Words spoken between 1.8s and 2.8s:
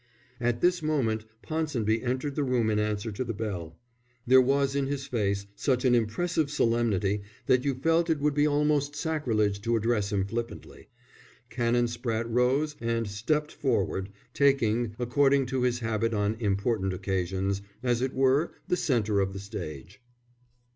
entered the room in